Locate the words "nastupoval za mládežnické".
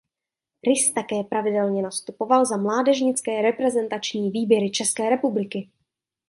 1.81-3.41